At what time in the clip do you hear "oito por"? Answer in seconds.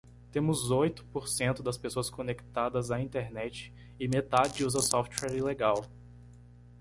0.71-1.27